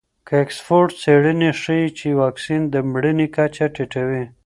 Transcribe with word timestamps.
د 0.27 0.29
اکسفورډ 0.43 0.89
څېړنې 1.01 1.51
ښیي 1.61 1.85
چې 1.97 2.07
واکسین 2.21 2.61
د 2.69 2.75
مړینې 2.91 3.27
کچه 3.35 3.65
ټیټوي. 3.75 4.23